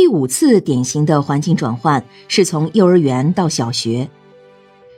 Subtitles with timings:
[0.00, 4.08] 第五次典型的环境转换是从幼儿园到小学。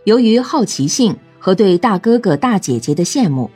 [0.04, 3.50] 由于好奇心和对大哥哥大姐姐的羡慕，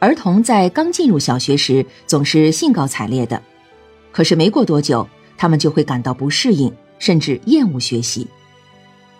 [0.00, 3.40] 儿童在刚进入小学时总是兴高采烈的。
[4.10, 5.06] 可是没过多久，
[5.38, 8.26] 他们就会感到不适应，甚至厌恶学习。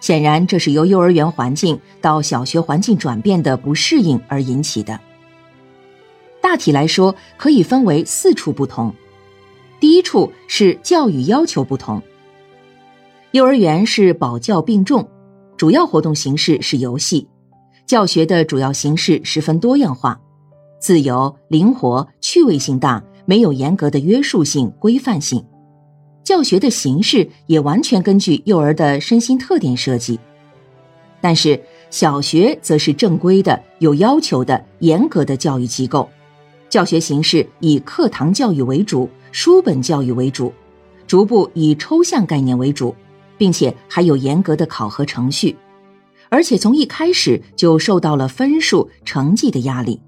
[0.01, 4.99] 显然，这是由幼儿园环境到小学环境转变的不适应而引起的。
[6.41, 8.93] 大体来说，可以分为四处不同。
[9.81, 12.01] 第一处是教育要求不同。
[13.33, 15.09] 幼儿园是保教并重，
[15.57, 17.27] 主要活动形式是游戏，
[17.87, 20.21] 教学的主要形式十分多样化，
[20.79, 25.43] 自由、灵活、趣味性大，没有严格的约束性、规范性。
[26.23, 30.21] 教学的形式也完全根据幼儿的身心特点设计。
[31.23, 31.61] 但是
[31.91, 36.09] 小学则是正规的、有要求的、严格的教育机构，
[36.71, 39.11] 教学形式以课堂教育为主。
[39.33, 40.53] 书本教育为主，
[41.07, 42.93] 逐步以抽象概念为主，
[43.39, 45.57] 并且还有严格的考核程序，
[46.31, 50.01] 而且从一开始就受到了分数成绩的压力，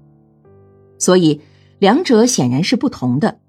[0.99, 1.39] 所以
[1.79, 3.39] 两者显然是不同的，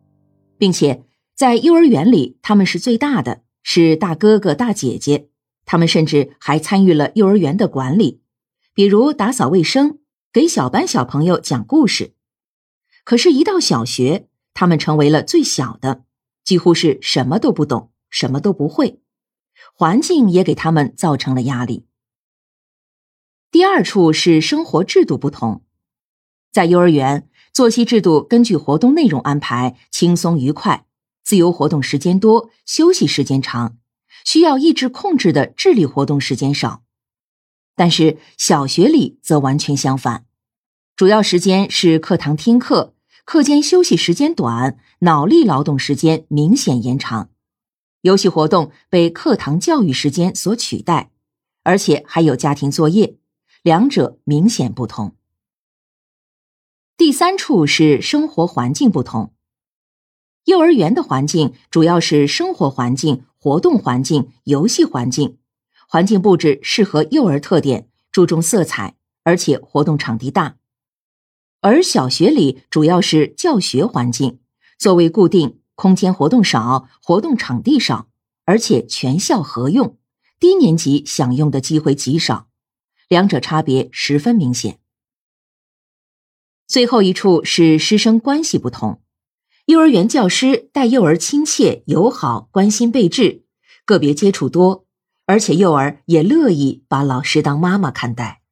[0.58, 1.02] 并且
[1.34, 5.26] 在幼儿园里他们是最大的，是大哥哥大姐姐，
[5.66, 8.20] 他们甚至还参与了幼儿园的管理，
[8.74, 9.98] 比如打扫卫生，
[10.32, 12.13] 给小班小朋友讲故事，
[13.04, 14.28] 可是，一到小学。
[14.56, 16.04] 他们成为了最小的，
[16.44, 19.00] 几乎是什么都不懂，什么都不会，
[19.74, 21.86] 环境也给他们造成了压力。
[23.50, 25.64] 第二处是生活制度不同，
[26.52, 30.86] 在幼儿园，作息制度根据活动内容安排，轻松愉快，
[31.24, 33.76] 自由活动时间多，休息时间长，
[34.24, 36.84] 需要意志控制的智力活动时间少。
[37.74, 40.26] 但是小学里则完全相反，
[40.94, 42.93] 主要时间是课堂听课。
[43.24, 47.30] 课间休息时间短，脑力劳动时间明显延长，
[48.02, 51.10] 游戏活动被课堂教育时间所取代，
[51.62, 53.16] 而且还有家庭作业，
[53.62, 55.16] 两者明显不同。
[56.98, 59.32] 第三处是生活环境不同，
[60.44, 65.38] 幼儿园的环境主要是生活环境、活动环境、游戏环境，
[65.88, 70.56] 环境布置适合幼儿特点，注重色彩，而且活动场地大。
[71.64, 74.38] 而小学里主要是教学环境，
[74.78, 78.08] 座位固定，空间活动少，活动场地少，
[78.44, 79.96] 而且全校合用，
[80.38, 82.48] 低年级享用的机会极少，
[83.08, 84.78] 两者差别十分明显。
[86.66, 89.00] 最后一处是师生关系不同，
[89.64, 93.46] 幼儿园教师待幼儿亲切友好，关心备至，
[93.86, 94.84] 个别接触多，
[95.24, 98.42] 而且幼儿也乐意把老师当妈妈看待。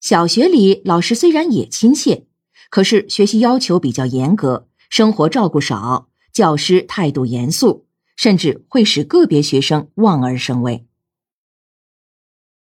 [0.00, 2.26] 小学里老师虽然也亲切，
[2.70, 10.86] 可是学习要求比较严格，生活照顾少，教师态度严肃，甚至会使个别学生望而生畏。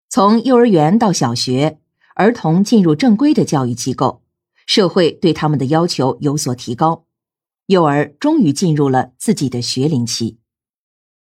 [0.09, 1.79] 从幼儿园到小学，
[2.13, 4.21] 儿童进入正规的教育机构，
[4.67, 7.07] 社会对他们的要求有所提高，
[7.65, 10.37] 幼儿终于进入了自己的学龄期。